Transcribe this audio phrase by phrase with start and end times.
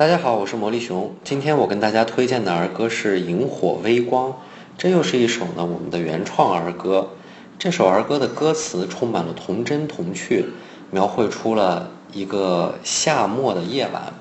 [0.00, 1.14] 大家好我是魔力熊。
[1.22, 4.34] 今天我跟大家推荐的儿歌是萤火微光
[4.78, 7.10] 这又是一首呢我们的原创儿歌。
[7.58, 10.46] 这首儿歌的歌词充满了童真童趣
[10.90, 14.14] 描绘出了一个夏末的夜晚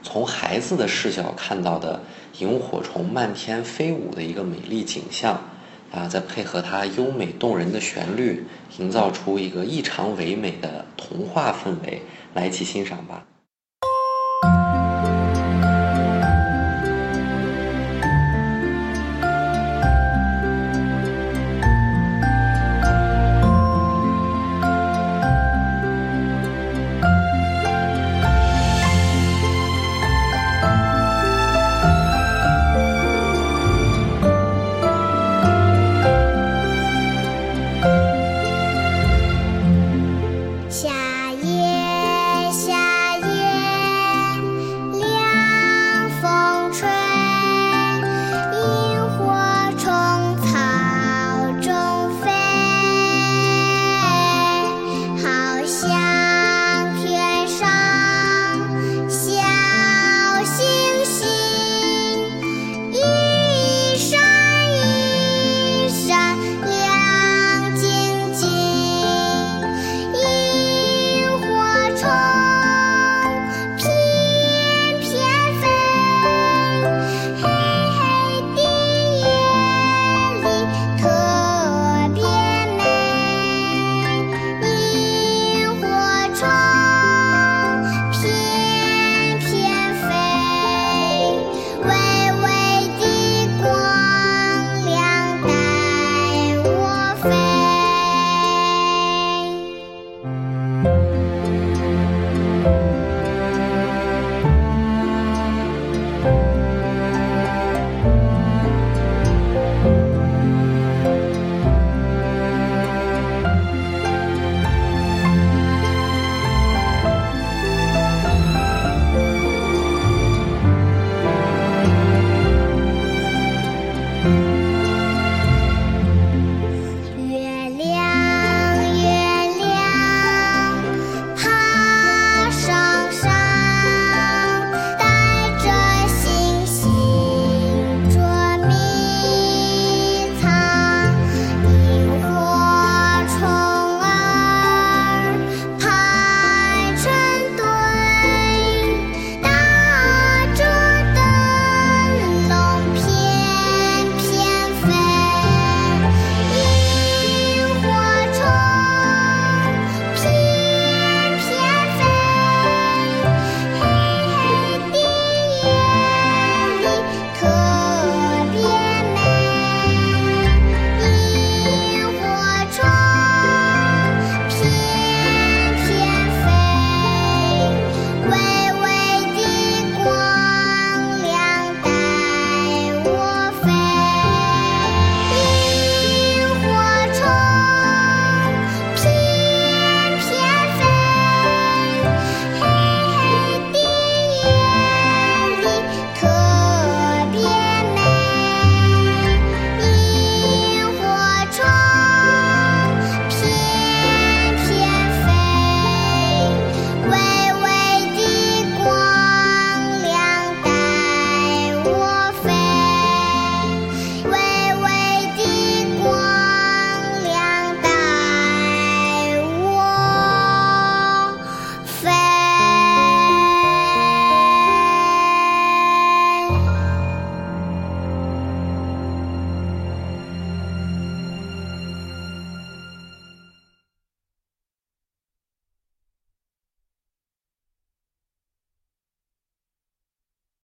[0.00, 2.00] 从孩子的视角看到的
[2.38, 5.42] 萤火虫漫天飞舞的一个美丽景象。
[5.90, 8.46] 啊再配合它优美动人的旋律
[8.78, 12.02] 营造出一个异常唯美的童话氛围
[12.32, 13.24] 来一起欣赏吧。